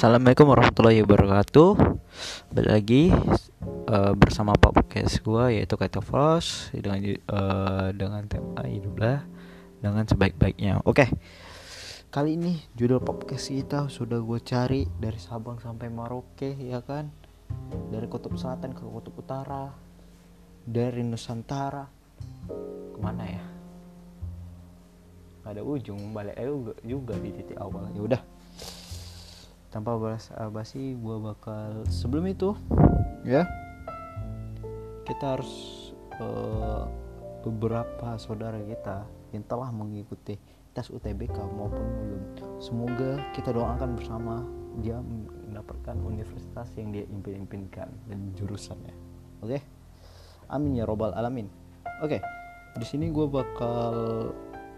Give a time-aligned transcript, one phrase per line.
[0.00, 1.76] Assalamualaikum warahmatullahi wabarakatuh
[2.56, 3.02] Balik lagi
[3.84, 9.28] uh, bersama Pak Podcast gue yaitu Kaito Frost dengan uh, dengan tema hiduplah
[9.84, 10.80] dengan sebaik-baiknya.
[10.88, 11.04] Oke.
[11.04, 11.08] Okay.
[12.08, 17.12] Kali ini judul podcast kita sudah gue cari dari Sabang sampai Maroke ya kan.
[17.92, 19.68] Dari kutub selatan ke kutub utara.
[20.64, 21.84] Dari Nusantara
[22.88, 23.44] ke mana ya?
[25.44, 27.92] Ada ujung balik juga, juga di titik awal.
[27.92, 28.22] Ya udah
[29.70, 32.58] tanpa balas basi gue bakal sebelum itu
[33.22, 33.46] ya
[35.06, 35.52] kita harus
[36.18, 36.90] uh,
[37.46, 40.36] beberapa saudara kita yang telah mengikuti
[40.74, 42.22] tes UTBK maupun belum
[42.62, 44.42] semoga kita doakan bersama
[44.82, 48.94] dia mendapatkan universitas yang dia impin-impinkan dan jurusannya
[49.42, 49.60] oke okay?
[50.50, 51.50] amin ya robbal alamin
[52.02, 52.20] oke okay.
[52.78, 53.94] di sini gue bakal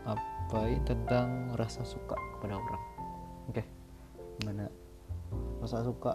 [0.08, 2.82] apa tentang rasa suka kepada orang
[3.52, 3.64] oke okay.
[4.40, 4.81] gimana
[5.62, 6.10] rasa suka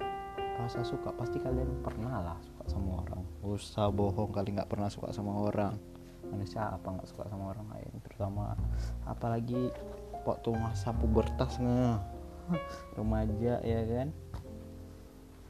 [0.60, 3.24] rasa suka pasti kalian pernah lah suka sama orang.
[3.46, 5.80] Usah bohong kali nggak pernah suka sama orang.
[6.28, 7.94] Manusia apa nggak suka sama orang lain?
[8.04, 8.60] Terutama
[9.08, 9.72] apalagi
[10.28, 12.04] waktu masa pubertasnya
[13.00, 14.12] remaja ya kan?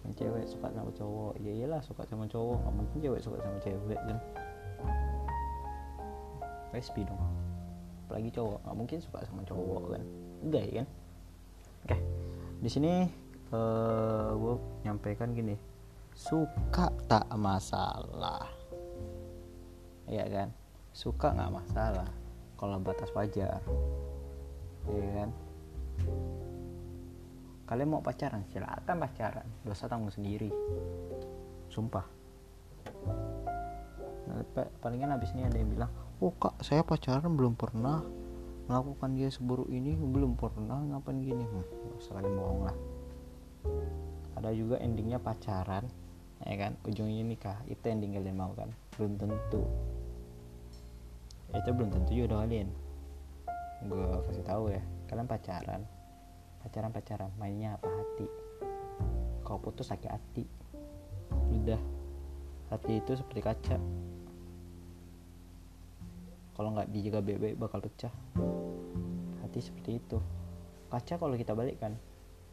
[0.06, 1.34] Yang cewek suka sama cowok.
[1.42, 2.58] Ya iyalah suka sama cowok.
[2.62, 4.18] Nggak mungkin cewek suka sama cewek kan?
[6.76, 7.22] Lesbi dong.
[8.06, 8.60] Apalagi cowok.
[8.62, 10.04] Nggak mungkin suka sama cowok kan?
[10.46, 10.88] Enggak ya kan?
[11.88, 11.98] Oke.
[12.62, 12.94] Di sini
[13.52, 14.54] uh, eh, gue
[14.84, 15.56] nyampaikan gini
[16.18, 18.50] suka tak masalah?
[20.10, 20.50] Ya kan?
[20.90, 22.10] Suka nggak masalah?
[22.58, 23.62] Kalau batas wajar.
[24.90, 25.30] Ya kan?
[27.70, 29.46] Kalian mau pacaran silakan pacaran.
[29.62, 30.50] Dosa tanggung sendiri.
[31.70, 32.06] Sumpah.
[34.28, 34.44] Nah,
[34.82, 38.02] palingan habis ini ada yang bilang oh kak saya pacaran belum pernah.
[38.68, 40.82] Melakukan dia seburuk ini belum pernah.
[40.82, 41.46] Ngapain gini?
[41.46, 41.64] Hmm,
[42.10, 42.97] kalian bohong lah
[44.38, 45.86] ada juga endingnya pacaran
[46.46, 46.78] ya kan?
[46.86, 48.70] Ujungnya nikah itu ending kalian mau kan?
[48.96, 49.66] Belum tentu.
[51.52, 52.70] Itu belum tentu juga kalian.
[53.90, 55.82] Gue kasih tahu ya kalian pacaran.
[56.62, 57.88] Pacaran pacaran mainnya apa?
[57.90, 58.28] Hati.
[59.42, 60.44] Kau putus sakit hati.
[61.50, 61.80] Udah.
[62.68, 63.78] Hati itu seperti kaca.
[66.58, 68.12] Kalau nggak dijaga bebek bakal pecah.
[69.46, 70.18] Hati seperti itu.
[70.92, 71.96] Kaca kalau kita balikkan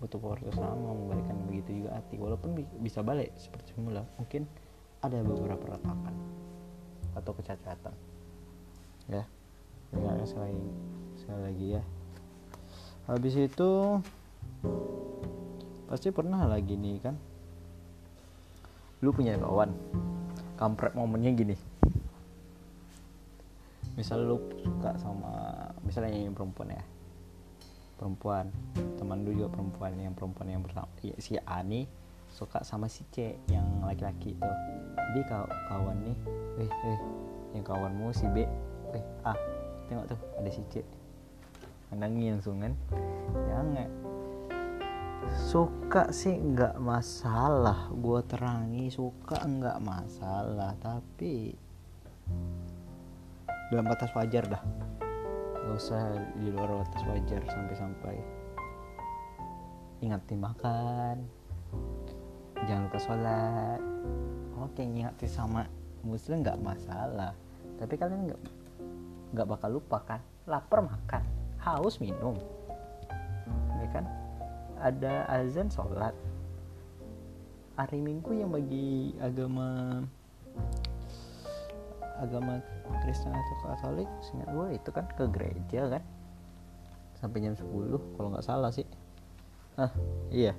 [0.04, 2.20] butuh waktu sama membalikkan begitu juga hati.
[2.20, 4.44] Walaupun bisa balik seperti semula mungkin
[5.00, 6.14] ada beberapa retakan
[7.16, 7.94] atau kecacatan.
[9.08, 9.24] Ya
[9.96, 10.60] ya sekali
[11.16, 11.82] sekali lagi ya.
[13.08, 13.70] Habis itu
[15.88, 17.16] pasti pernah lagi nih kan?
[19.00, 19.72] Lu punya kawan
[20.60, 21.56] kampret momennya gini.
[23.96, 26.84] Misal lu suka sama misalnya yang perempuan ya
[28.04, 28.52] perempuan.
[29.00, 31.88] Teman dulu juga perempuan yang perempuan yang bersama ya, si A nih
[32.28, 34.52] suka sama si C yang laki-laki itu.
[34.92, 35.20] Jadi
[35.72, 36.18] kawan nih.
[36.60, 36.98] Eh eh
[37.56, 38.44] yang kawanmu si B.
[38.92, 39.32] Eh A.
[39.88, 40.84] Tengok tuh ada si C.
[41.88, 42.76] Pandangin langsung kan.
[43.48, 43.88] Jangan.
[45.48, 47.88] Suka sih nggak masalah.
[47.94, 50.74] Gue terangi suka nggak masalah.
[50.82, 51.54] Tapi
[53.70, 54.62] dalam batas wajar dah
[55.64, 58.16] gak usah di luar batas wajar sampai-sampai.
[60.04, 61.24] Ingat makan
[62.64, 63.80] jangan lupa sholat.
[64.60, 65.68] Oke ingat sama
[66.04, 67.32] muslim nggak masalah.
[67.76, 68.40] Tapi kalian nggak
[69.36, 70.20] nggak bakal lupa kan?
[70.48, 71.22] Lapar makan
[71.60, 72.36] haus minum.
[73.80, 74.04] Ya kan?
[74.80, 76.12] Ada azan sholat.
[77.74, 79.98] Hari minggu yang bagi agama
[82.18, 82.62] agama
[83.02, 86.02] Kristen atau Katolik seingat gue itu kan ke gereja kan.
[87.18, 87.66] Sampai jam 10
[88.18, 88.86] kalau nggak salah sih.
[89.74, 89.90] Ah
[90.30, 90.54] iya.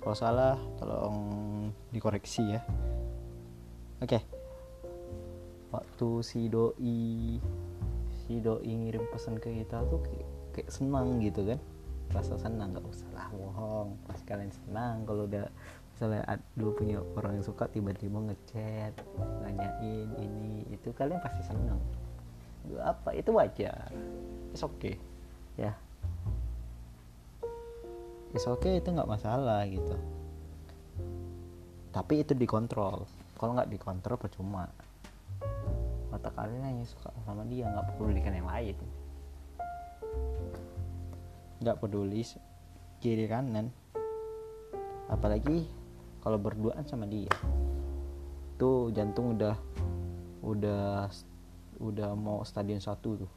[0.00, 1.18] Kalau salah tolong
[1.92, 2.60] dikoreksi ya.
[4.00, 4.16] Oke.
[4.16, 4.22] Okay.
[5.70, 7.38] waktu si doi
[8.10, 11.60] si doi ngirim pesan ke kita tuh kayak, kayak senang gitu kan.
[12.10, 13.94] Rasa senang nggak usah lah bohong.
[14.08, 15.46] Pasti kalian senang kalau udah
[16.00, 16.24] misalnya
[16.56, 18.96] dulu punya orang yang suka tiba-tiba ngechat
[19.44, 21.76] nanyain ini itu kalian pasti seneng.
[22.80, 23.12] Apa?
[23.12, 23.92] Itu wajar.
[24.48, 24.96] It's okay.
[25.60, 25.76] Ya.
[28.32, 29.92] It's okay itu nggak masalah gitu.
[31.92, 33.04] Tapi itu dikontrol.
[33.36, 34.72] Kalau nggak dikontrol percuma.
[36.08, 38.76] Mata kalian hanya suka sama dia nggak pedulikan yang lain.
[41.60, 42.24] Nggak peduli
[43.04, 43.68] kiri kanan.
[45.12, 45.79] Apalagi
[46.20, 47.32] kalau berduaan sama dia.
[48.60, 49.56] Tuh jantung udah
[50.44, 51.08] udah
[51.80, 53.32] udah mau stadion satu tuh.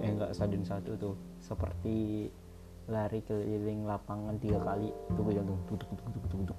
[0.00, 1.16] Eh enggak stadion satu tuh.
[1.44, 2.28] Seperti
[2.90, 5.60] lari keliling lapangan tiga kali tunggu jantung.
[5.68, 6.58] Tutup tutup tutup tutup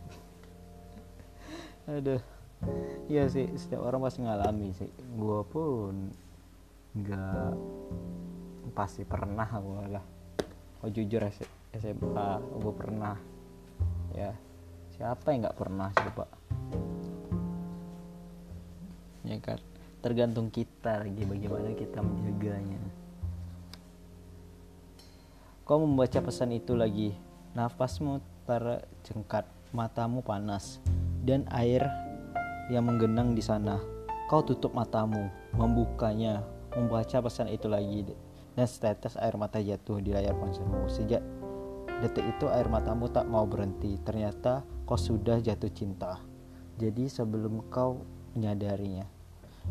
[1.83, 2.21] aduh.
[3.11, 4.87] Iya sih setiap orang pasti ngalami sih.
[5.19, 6.15] Gue pun
[6.95, 7.51] nggak
[8.71, 10.05] pasti pernah gue lah.
[10.79, 11.27] Oh jujur
[11.75, 13.19] SMA gue pernah.
[14.15, 14.31] Ya
[14.93, 16.25] siapa yang nggak pernah coba
[19.23, 19.59] ya kan?
[20.03, 22.79] Tergantung kita lagi bagaimana kita menjaganya.
[25.63, 27.15] Kau membaca pesan itu lagi.
[27.55, 30.83] Nafasmu terjengkat matamu panas
[31.23, 31.87] dan air
[32.67, 33.79] yang menggenang di sana.
[34.27, 36.43] Kau tutup matamu membukanya
[36.75, 38.03] membaca pesan itu lagi.
[38.53, 41.23] Dan setetes air mata jatuh di layar ponselmu sejak
[42.03, 43.95] detik itu air matamu tak mau berhenti.
[44.03, 46.19] Ternyata kau sudah jatuh cinta.
[46.77, 48.01] Jadi sebelum kau
[48.33, 49.05] menyadarinya,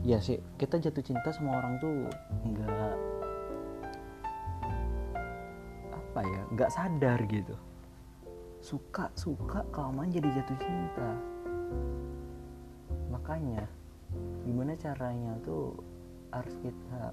[0.06, 2.06] ya sih kita jatuh cinta sama orang tuh
[2.46, 2.94] nggak
[5.92, 7.56] apa ya, nggak sadar gitu.
[8.62, 11.10] Suka suka kelamaan jadi jatuh cinta.
[13.10, 13.66] Makanya
[14.46, 15.76] gimana caranya tuh
[16.32, 17.12] harus kita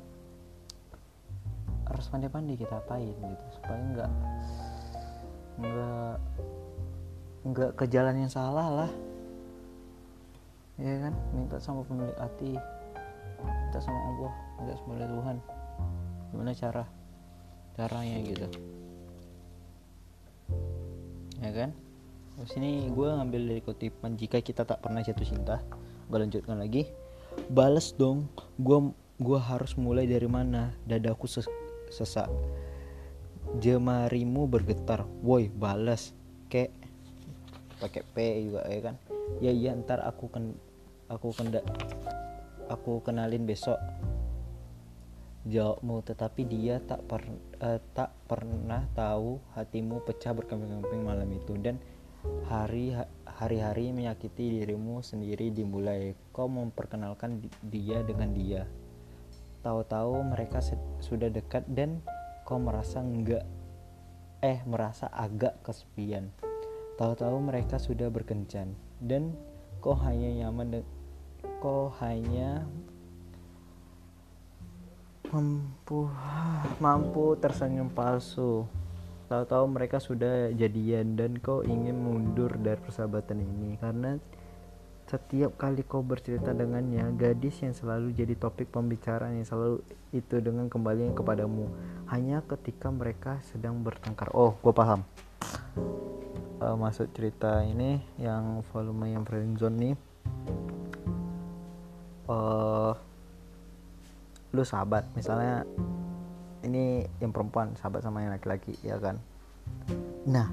[1.90, 4.12] harus pandai-pandai kita apain gitu supaya nggak
[5.60, 6.16] nggak
[7.44, 8.91] nggak ke jalan yang salah lah.
[10.80, 11.13] Ya kan?
[11.36, 12.56] Minta sama pemilik hati.
[13.44, 15.38] Minta sama Allah minta sama Tuhan.
[16.31, 16.83] Gimana cara?
[17.80, 18.47] Caranya gitu.
[21.39, 21.71] Ya kan?
[22.39, 25.59] Di sini gue ngambil dari kutipan jika kita tak pernah jatuh cinta
[26.07, 26.88] gue lanjutkan lagi.
[27.47, 28.27] Balas dong
[28.59, 30.71] gue gua harus mulai dari mana?
[30.88, 31.47] Dadaku ses
[31.92, 32.27] sesak.
[33.59, 35.03] Jemarimu bergetar.
[35.24, 36.15] Woi balas
[36.47, 36.71] kek
[37.80, 38.18] pakai P
[38.52, 38.96] juga ya kan?
[39.40, 40.54] Ya iya ntar aku kan
[41.08, 41.64] aku kenda
[42.68, 43.80] aku kenalin besok
[45.48, 46.04] jawabmu.
[46.04, 47.24] Tetapi dia tak per,
[47.64, 51.56] uh, tak pernah tahu hatimu pecah berkemping-kemping malam itu.
[51.58, 51.80] Dan
[52.52, 52.94] hari
[53.24, 56.14] hari-hari menyakiti dirimu sendiri dimulai.
[56.36, 58.68] Kau memperkenalkan dia dengan dia.
[59.64, 60.64] Tahu-tahu mereka
[61.04, 62.00] sudah dekat dan
[62.48, 63.44] kau merasa enggak
[64.40, 66.31] eh merasa agak kesepian
[67.00, 69.31] Tahu-tahu mereka sudah berkencan dan
[69.80, 70.84] kau hanya nyaman
[71.63, 72.68] kau hanya
[75.31, 76.12] mampu
[76.84, 78.68] mampu tersenyum palsu.
[79.31, 84.19] Tahu-tahu mereka sudah jadian dan kau ingin mundur dari persahabatan ini karena
[85.07, 90.68] setiap kali kau bercerita dengannya, gadis yang selalu jadi topik pembicaraan yang selalu itu dengan
[90.68, 91.63] kembali kepadamu.
[92.12, 94.36] Hanya ketika mereka sedang bertengkar.
[94.36, 95.07] Oh, gue paham
[96.62, 99.96] uh, masuk cerita ini yang volume yang friendzone nih.
[102.30, 102.94] Uh,
[104.54, 105.66] lu sahabat misalnya
[106.62, 109.18] ini yang perempuan sahabat sama yang laki-laki ya kan?
[110.30, 110.52] Nah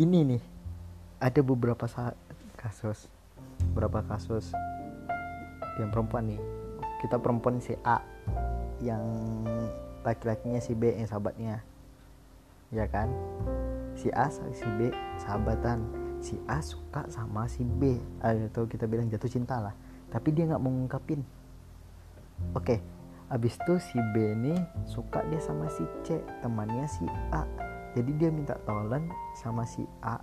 [0.00, 0.42] ini nih
[1.20, 1.84] ada beberapa
[2.56, 3.10] kasus
[3.72, 4.54] beberapa kasus
[5.76, 6.40] yang perempuan nih.
[6.98, 8.02] Kita perempuan si A
[8.82, 9.02] yang
[10.06, 11.60] laki-lakinya si B yang sahabatnya
[12.68, 13.08] ya kan
[13.98, 15.82] si A si B sahabatan.
[16.22, 17.98] Si A suka sama si B.
[18.22, 19.74] Atau kita bilang jatuh cinta lah.
[20.08, 21.26] Tapi dia nggak mengungkapin
[22.54, 22.78] oke okay.
[23.28, 24.54] abis itu si B ini
[24.88, 27.44] suka dia sama si C temannya si A.
[27.92, 30.16] Jadi dia minta tolong sama si A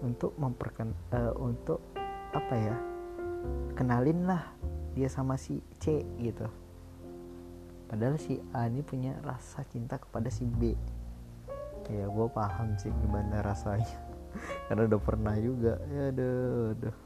[0.00, 1.80] untuk memperken uh, untuk
[2.32, 2.76] apa ya
[3.76, 4.52] kenalin lah
[4.96, 6.48] dia sama si C gitu.
[7.86, 10.72] Padahal si A ini punya rasa cinta kepada si B
[11.90, 13.98] ya gue paham sih gimana rasanya.
[14.68, 15.78] Karena udah pernah juga.
[15.90, 16.96] Ya aduh, aduh.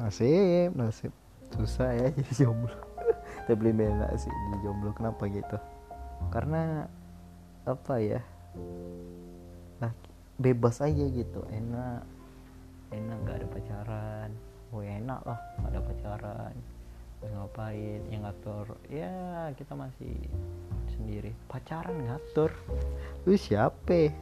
[0.00, 1.12] nasib nasib.
[1.52, 2.76] Susah ya jadi jomblo.
[3.46, 4.94] Tapi bela sih di jomblo.
[4.96, 5.58] Kenapa gitu?
[6.32, 6.86] Karena
[7.68, 8.20] apa ya?
[9.78, 9.92] Nah
[10.40, 11.44] bebas aja gitu.
[11.50, 12.02] Enak.
[12.92, 14.30] Enak nggak ada pacaran.
[14.72, 16.54] Oh enak lah nggak ada pacaran.
[17.22, 18.00] Ngapain?
[18.10, 19.14] Yang ngatur ya
[19.54, 20.16] kita masih
[21.02, 21.34] sendiri.
[21.50, 22.54] Pacaran ngatur.
[23.26, 24.14] Lu siapa?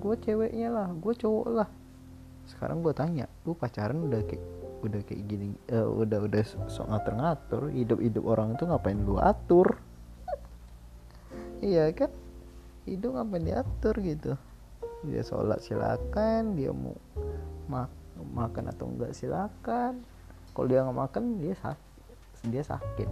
[0.00, 1.68] Gue ceweknya lah gue cowok lah.
[2.48, 4.42] Sekarang gue tanya lu pacaran udah kayak
[4.82, 9.20] udah kayak gini uh, udah udah sok ngatur ngatur hidup hidup orang itu ngapain lu
[9.20, 9.78] atur?
[11.62, 12.10] Iya kan?
[12.88, 14.32] Hidup ngapain diatur gitu?
[15.06, 16.98] Dia sholat silakan dia mau
[17.70, 17.92] mak
[18.34, 20.02] makan atau enggak silakan.
[20.50, 21.90] Kalau dia nggak makan dia sakit
[22.50, 23.06] dia sakit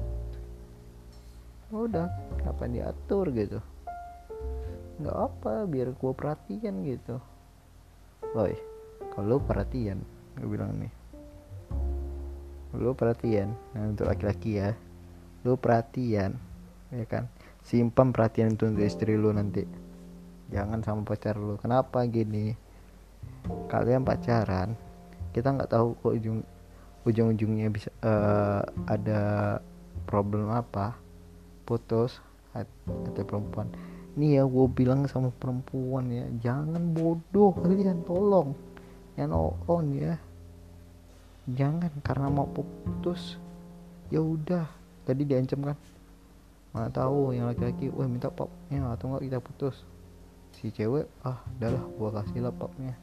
[1.71, 2.07] udah
[2.43, 3.59] kapan diatur gitu.
[5.01, 7.17] Nggak apa biar gue perhatian gitu.
[8.35, 8.55] Boy
[9.15, 10.03] kalau perhatian
[10.39, 10.93] gue bilang nih.
[12.75, 14.75] Lu perhatian nah untuk laki-laki ya.
[15.47, 16.37] Lu perhatian
[16.91, 17.31] ya kan?
[17.63, 19.63] Simpan perhatian itu untuk istri lu nanti.
[20.51, 21.55] Jangan sama pacar lu.
[21.59, 22.55] Kenapa gini?
[23.71, 24.75] Kalian pacaran
[25.31, 26.43] kita nggak tahu kok ujung
[27.07, 29.21] ujung-ujungnya bisa uh, ada
[30.05, 30.99] problem apa
[31.71, 32.19] putus
[32.51, 33.71] atau perempuan.
[34.19, 38.59] Ini ya gue bilang sama perempuan ya jangan bodoh kalian tolong
[39.15, 39.31] yang
[39.71, 40.19] on ya.
[41.47, 43.39] Jangan karena mau putus
[44.11, 44.67] ya udah.
[45.07, 45.79] Tadi diancam kan?
[46.75, 49.77] Mana tahu yang laki-laki wah minta popnya atau enggak kita putus.
[50.59, 52.99] Si cewek ah udahlah gua kasih lah popnya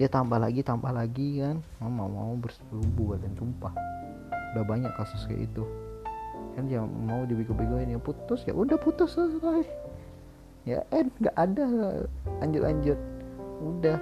[0.00, 1.60] dia tambah lagi tambah lagi kan?
[1.84, 3.76] Mau mau bersetubuh dan sumpah.
[4.56, 5.64] Udah banyak kasus kayak itu
[6.52, 9.64] kan dia mau dibego-begoin ya putus ya udah putus selesai.
[10.62, 11.64] Ya eh nggak ada
[12.40, 12.98] lanjut-lanjut.
[13.62, 13.98] Udah.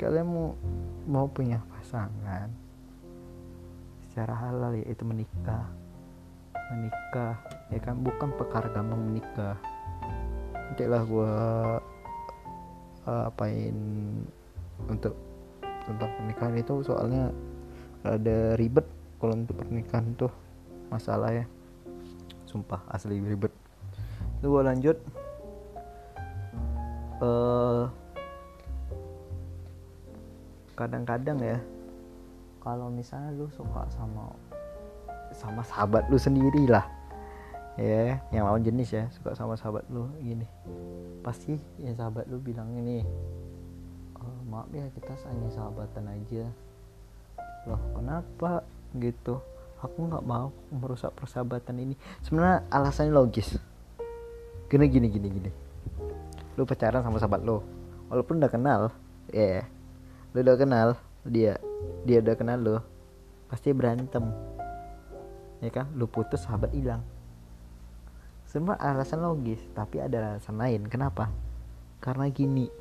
[0.00, 0.48] Kalian mau
[1.04, 2.50] mau punya pasangan
[4.10, 5.66] secara halal ya itu menikah.
[6.72, 7.36] Menikah
[7.70, 9.56] ya kan bukan perkara gampang menikah.
[10.54, 11.34] Nanti lah gue
[13.06, 13.76] uh, apain
[14.88, 15.14] untuk
[15.84, 17.30] tentang pernikahan itu soalnya
[18.04, 18.84] ada ribet
[19.18, 20.32] kalau untuk pernikahan tuh
[20.88, 21.44] masalah ya.
[22.46, 23.50] Sumpah asli ribet.
[24.38, 24.96] Itu gue lanjut.
[27.22, 27.88] Uh,
[30.74, 31.58] kadang-kadang ya
[32.58, 34.34] kalau misalnya lu suka sama
[35.30, 36.82] sama sahabat lu sendiri lah
[37.78, 40.46] ya yang lawan jenis ya suka sama sahabat lu gini.
[41.26, 43.02] Pasti ya sahabat lu bilang ini
[44.18, 46.44] oh, maaf ya kita hanya sahabatan aja.
[47.66, 48.62] Loh kenapa
[48.96, 49.42] gitu.
[49.84, 51.94] Aku nggak mau merusak persahabatan ini.
[52.24, 53.60] Sebenarnya alasannya logis.
[54.70, 55.50] Gini gini gini gini.
[56.56, 57.60] Lu pacaran sama sahabat lu.
[58.08, 58.82] Walaupun udah kenal
[59.32, 59.64] ya yeah,
[60.36, 60.88] lu udah kenal
[61.24, 61.56] dia
[62.04, 62.76] dia udah kenal lu
[63.52, 64.24] pasti berantem.
[65.60, 65.92] Ya kan?
[65.92, 67.04] Lu putus sahabat hilang.
[68.48, 70.88] Semua alasan logis tapi ada alasan lain.
[70.88, 71.28] Kenapa?
[72.00, 72.72] Karena gini.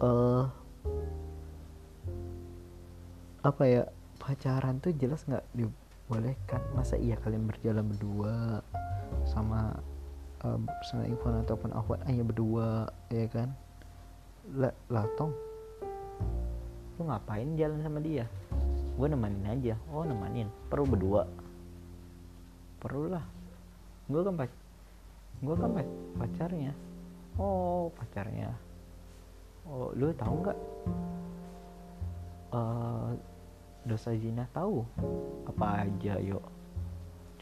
[0.00, 0.44] Eh uh,
[3.42, 3.82] apa ya
[4.22, 6.62] pacaran tuh jelas nggak dibolehkan.
[6.78, 8.62] Masa iya kalian berjalan berdua
[9.26, 9.74] sama
[10.46, 13.50] um, sama Ikhwan ataupun Ahwat hanya berdua ya kan?
[14.54, 15.34] Lah, lah tong
[17.00, 18.30] lu ngapain jalan sama dia?
[18.94, 19.74] Gue nemenin aja.
[19.90, 21.26] Oh nemenin perlu berdua?
[22.78, 23.24] Perlu lah.
[24.06, 24.50] Gue kan pac
[25.42, 25.70] gue kan
[26.14, 26.72] pacarnya.
[27.34, 28.54] Oh pacarnya.
[29.66, 30.58] Oh lu tahu nggak?
[32.52, 33.16] Uh,
[33.82, 34.86] dosa zina tahu
[35.46, 36.44] apa aja yuk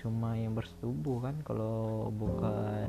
[0.00, 2.88] cuma yang bersetubuh kan kalau bukan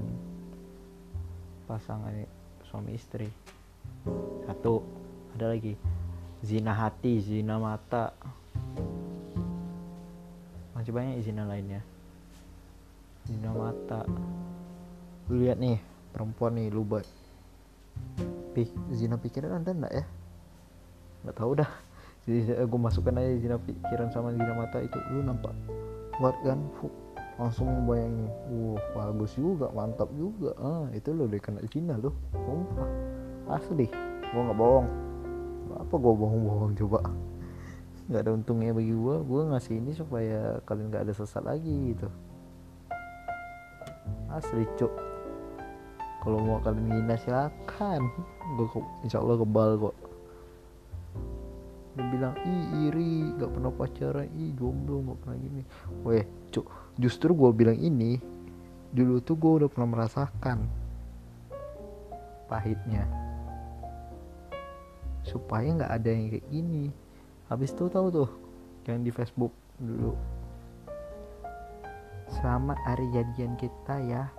[1.72, 2.28] pasangan
[2.68, 3.32] suami istri.
[4.44, 4.84] Satu
[5.36, 5.80] ada lagi.
[6.44, 8.12] Zina hati zina mata.
[10.76, 11.80] Masih banyak zina lainnya.
[13.28, 14.04] Zina mata.
[15.32, 15.80] Lu lihat nih
[16.12, 17.08] perempuan nih lu buat.
[18.92, 20.06] Zina pikiran anda enggak ya?
[21.24, 21.72] Nggak tahu dah
[22.22, 24.98] jadi gue masukkan aja zina pikiran sama zina mata itu.
[25.10, 25.54] Lu nampak
[26.22, 26.62] kuat kan?
[26.78, 26.94] Fuh,
[27.42, 28.30] langsung bayangin.
[28.94, 30.54] Wah bagus juga mantap juga.
[30.62, 32.90] Ah itu lo udah kena zina lo sumpah.
[33.50, 33.90] Asli
[34.32, 34.88] gue nggak bohong.
[35.82, 37.00] Apa gue bohong-bohong coba?
[38.12, 42.12] Nggak ada untungnya bagi gue gue ngasih ini supaya kalian nggak ada sesat lagi gitu.
[44.30, 44.92] Asli cuk.
[46.22, 48.04] Kalau mau kalian ngina silakan.
[48.60, 48.68] Gue
[49.08, 49.96] insya Allah kebal kok
[52.22, 55.62] bilang ih iri gak pernah pacaran ih jomblo gak pernah gini.
[56.06, 56.22] Weh
[56.54, 56.70] cuk
[57.02, 58.22] justru gue bilang ini
[58.94, 60.70] dulu tuh gue udah pernah merasakan
[62.46, 63.10] pahitnya.
[65.26, 66.94] Supaya nggak ada yang kayak gini.
[67.50, 68.30] Habis itu tahu tuh
[68.86, 69.50] yang di Facebook
[69.82, 70.14] dulu.
[72.38, 74.30] Selamat hari jadian kita ya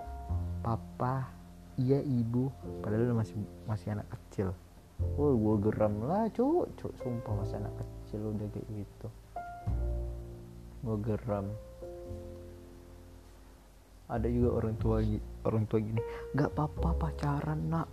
[0.63, 1.27] papa
[1.75, 2.47] iya ibu.
[2.79, 3.35] Padahal masih
[3.67, 4.55] masih anak kecil
[4.99, 6.73] Wah gue geram lah cuk.
[6.77, 9.07] Cuk sumpah masa anak kecil udah kayak gitu.
[10.83, 11.47] Gue geram.
[14.09, 14.97] Ada juga orang tua
[15.47, 16.01] orang tua gini
[16.35, 17.89] nggak apa-apa pacaran nak.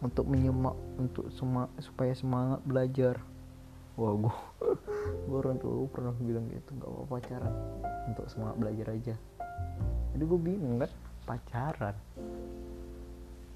[0.00, 3.20] Untuk menyemak untuk sema, supaya semangat belajar.
[4.00, 4.36] Wah gue
[5.28, 7.54] gue orang tua gue pernah bilang gitu nggak apa pacaran
[8.08, 9.14] untuk semangat belajar aja.
[10.16, 10.90] Jadi gue bingung kan
[11.28, 11.96] pacaran.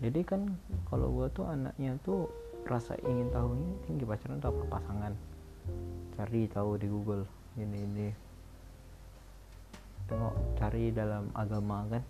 [0.05, 0.53] Jadi kan
[0.93, 2.29] kalau gue tuh anaknya tuh
[2.65, 4.65] rasa ingin tahunya tinggi pacaran atau apa?
[4.81, 5.13] Pasangan.
[6.17, 7.25] Cari tahu di Google
[7.61, 8.09] ini ini.
[10.09, 12.03] Tengok cari dalam agama kan?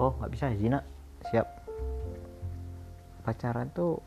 [0.00, 0.80] Oh nggak bisa zina.
[1.28, 1.46] Siap.
[3.24, 4.00] Pacaran tuh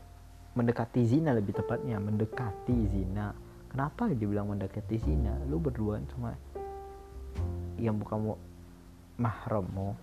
[0.58, 3.30] mendekati zina lebih tepatnya mendekati zina.
[3.70, 5.34] Kenapa dia bilang mendekati zina?
[5.50, 6.34] Lu berdua sama
[7.78, 8.38] yang bukan
[9.18, 9.94] mahrammu.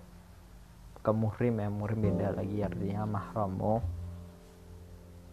[1.02, 4.01] Ke muhrim ya muhrim beda lagi artinya mahrammu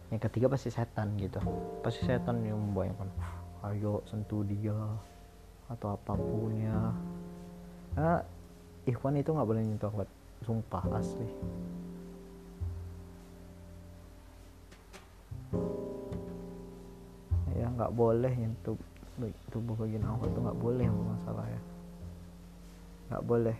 [0.09, 1.37] yang ketiga pasti setan gitu.
[1.85, 3.09] Pasti setan yang membayangkan
[3.69, 4.77] ayo sentuh dia
[5.69, 6.79] atau apa pun ya.
[7.93, 8.15] Karena
[8.89, 10.09] ikhwan itu nggak boleh nyentuh akhlak
[10.45, 11.29] sumpah asli.
[17.53, 18.79] Ya nggak boleh nyentuh
[19.51, 21.61] tubuh bagian awal itu nggak boleh masalah ya
[23.09, 23.57] nggak boleh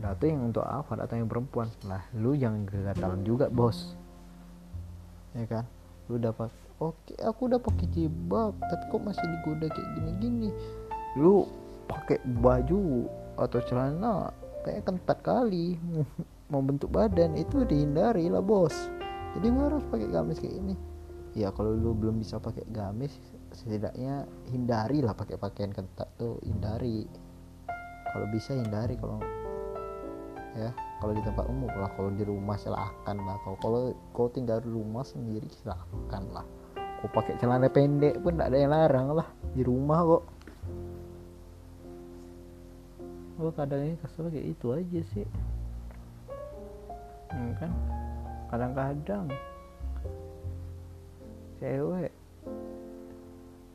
[0.00, 0.96] nah itu yang untuk apa?
[0.96, 1.68] Atau yang perempuan.
[1.84, 3.94] Lah lu jangan kegatalan juga bos.
[5.36, 5.64] Ya kan?
[6.10, 10.50] Lu dapat oke aku udah pakai jilbab tapi kok masih digoda kayak gini-gini?
[11.20, 11.46] Lu
[11.86, 14.32] pakai baju atau celana
[14.64, 15.76] kayak kentat kali.
[16.50, 18.74] Mau bentuk badan itu dihindari lah bos.
[19.38, 20.74] Jadi gue harus pakai gamis kayak ini.
[21.38, 23.14] Ya kalau lu belum bisa pakai gamis
[23.54, 27.06] setidaknya hindari lah pakai pakaian ketat tuh hindari.
[28.10, 29.22] Kalau bisa hindari kalau
[30.56, 30.70] ya.
[31.00, 33.36] Kalau di tempat umum lah kalau di rumah silahkan lah.
[33.44, 33.80] Kalau kalau
[34.12, 36.46] kau tinggal di rumah sendiri silahkan lah.
[37.00, 40.24] Kau pakai celana pendek pun tidak ada yang larang lah di rumah kok.
[43.40, 45.28] Gue kadang ini kesel kayak itu aja sih.
[47.32, 47.72] Ya kan?
[48.52, 49.26] Kadang-kadang
[51.60, 52.12] cewek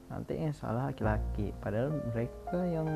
[0.10, 2.89] nanti yang salah laki-laki padahal mereka yang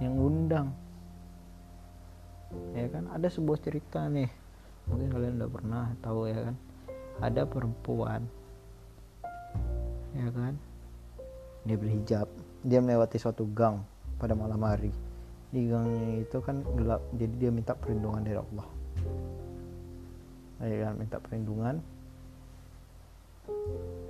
[0.00, 0.72] yang undang
[2.72, 3.08] ya kan?
[3.12, 4.30] Ada sebuah cerita nih.
[4.90, 6.56] Mungkin kalian udah pernah tahu ya kan?
[7.22, 8.22] Ada perempuan.
[10.12, 10.54] Ya kan?
[11.62, 12.28] Dia berhijab
[12.62, 13.82] dia melewati suatu gang
[14.22, 14.94] pada malam hari.
[15.50, 17.02] Di gangnya itu kan gelap.
[17.12, 18.68] Jadi dia minta perlindungan dari Allah.
[20.62, 20.92] Ya kan?
[20.96, 21.76] Minta perlindungan.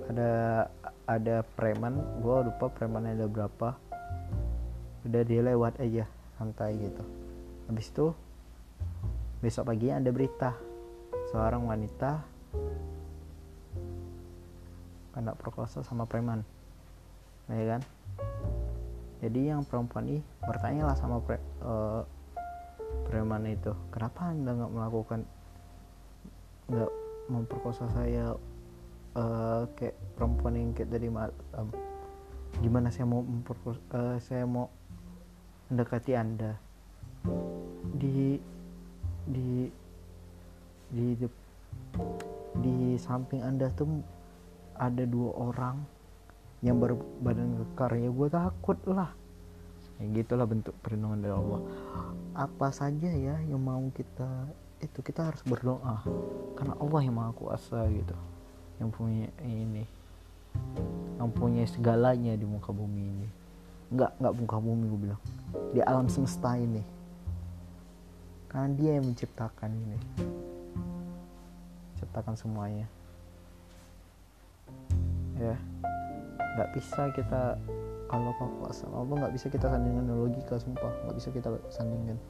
[0.07, 0.31] Ada
[1.09, 1.97] ada preman.
[2.21, 3.69] Gua lupa premannya ada berapa.
[5.03, 6.05] Udah dia lewat aja
[6.37, 7.03] santai gitu.
[7.67, 8.13] Habis itu
[9.43, 10.55] besok pagi ada berita.
[11.35, 12.23] Seorang wanita
[15.11, 16.47] kena perkosa sama preman.
[17.51, 17.81] Ya kan?
[19.19, 22.07] Jadi yang perempuan ini bertanya lah sama pre, uh,
[23.07, 25.19] preman itu kenapa anda nggak melakukan
[26.67, 26.91] nggak
[27.31, 28.35] memperkosa saya
[29.15, 31.67] uh, kayak perempuan yang kayak tadi um,
[32.59, 34.71] gimana saya mau memperkosa uh, saya mau
[35.67, 36.59] mendekati anda?
[37.95, 38.39] Di
[39.23, 39.71] di
[40.93, 41.27] di di,
[42.59, 43.87] di samping anda tuh
[44.77, 45.77] ada dua orang
[46.63, 47.91] yang berbadan kekar.
[47.99, 49.11] Ya gue takut lah.
[50.01, 51.61] Ya gitulah bentuk perlindungan dari Allah.
[52.33, 54.47] Apa saja ya yang mau kita
[54.79, 56.03] itu kita harus berdoa.
[56.57, 58.15] Karena Allah yang maha kuasa gitu.
[58.79, 59.85] Yang punya ini.
[61.19, 63.27] Yang punya segalanya di muka bumi ini.
[63.93, 65.21] Nggak nggak muka bumi gue bilang.
[65.75, 66.92] Di alam semesta ini
[68.53, 69.97] karena dia yang menciptakan ini.
[71.97, 72.85] Ciptakan semuanya.
[75.41, 75.57] Ya.
[76.53, 77.57] Nggak bisa kita
[78.05, 78.29] kalau
[78.61, 80.93] kuasa Allah nggak bisa kita sandingkan logika sumpah.
[81.09, 82.21] Nggak bisa kita sandingkan.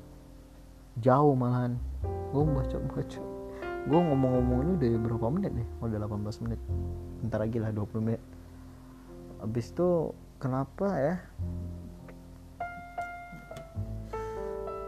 [1.04, 1.76] Jauh malahan.
[2.32, 3.22] Gue baca baca
[3.84, 5.68] gue ngomong-ngomong ini udah berapa menit nih?
[5.84, 6.60] Udah 18 menit.
[7.20, 8.22] Bentar lagi lah 20 menit.
[9.44, 9.90] Habis itu
[10.40, 11.16] kenapa ya?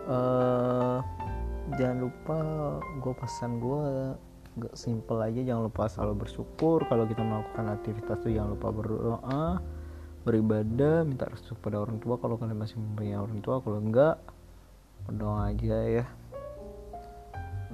[0.07, 1.03] Uh,
[1.73, 2.37] jangan lupa
[3.01, 3.83] gue pesan gue
[4.55, 5.41] gak simple aja.
[5.41, 8.31] Jangan lupa selalu bersyukur kalau kita melakukan aktivitas tuh.
[8.31, 9.43] Jangan lupa berdoa
[10.25, 13.59] beribadah minta restu pada orang tua kalau kalian masih mempunyai orang tua.
[13.61, 14.15] Kalau enggak
[15.09, 16.05] berdoa aja ya.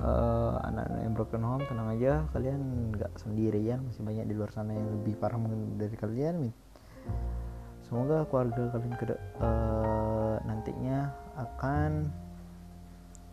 [0.02, 2.14] Uh, anak-anak yang broken home tenang aja.
[2.34, 2.62] Kalian
[2.96, 6.50] nggak sendirian masih banyak di luar sana yang lebih parah mungkin dari kalian.
[7.86, 9.06] Semoga keluarga kalian ke
[9.44, 12.08] uh, nantinya akan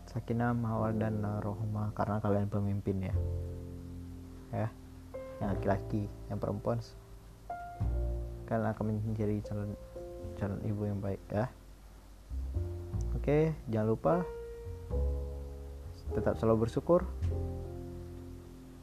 [0.09, 3.15] sakinah mawar dan rohmah karena kalian pemimpin ya.
[4.49, 4.69] Ya
[5.39, 6.81] yang laki-laki yang perempuan.
[8.49, 9.71] Kalian akan menjadi calon
[10.35, 11.47] calon ibu yang baik ya.
[13.15, 14.15] Oke jangan lupa
[16.09, 17.05] tetap selalu bersyukur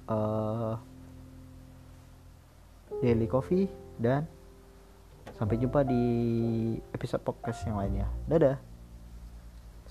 [0.06, 0.78] uh,
[3.02, 3.66] daily coffee
[3.98, 4.24] dan
[5.34, 6.04] sampai jumpa di
[6.94, 8.06] episode podcast yang lainnya.
[8.30, 8.75] Dadah